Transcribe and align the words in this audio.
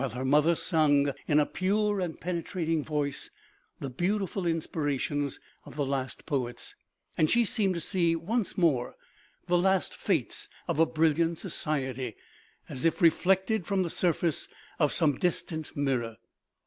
her 0.13 0.25
mother 0.25 0.55
sung 0.55 1.11
in 1.27 1.39
a 1.39 1.45
pure 1.45 1.99
and 1.99 2.19
penetrating 2.19 2.83
voice 2.83 3.29
the 3.79 3.87
beautiful 3.91 4.47
inspirations 4.47 5.39
of 5.63 5.75
the 5.75 5.85
last 5.85 6.25
poets; 6.25 6.75
and 7.19 7.29
she 7.29 7.45
seemed 7.45 7.75
to 7.75 7.79
see, 7.79 8.15
once 8.15 8.57
more, 8.57 8.95
the 9.45 9.55
last 9.59 9.93
fetes 9.95 10.49
of 10.67 10.79
a 10.79 10.87
brilliant 10.87 11.37
society, 11.37 12.15
as 12.67 12.83
if 12.83 12.99
reflected 12.99 13.67
from 13.67 13.83
the 13.83 13.91
surface 13.91 14.47
of 14.79 14.91
some 14.91 15.19
distant 15.19 15.77
mir 15.77 15.99
ror. 15.99 16.15